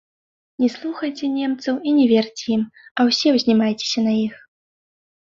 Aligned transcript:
Не 0.61 0.67
слухайце 0.75 1.25
немцаў 1.33 1.75
і 1.91 1.93
не 1.97 2.05
верце 2.11 2.45
ім, 2.55 2.63
а 2.97 3.05
ўсе 3.09 3.27
ўзнімайцеся 3.35 3.99
на 4.07 4.13
іх. 4.25 4.33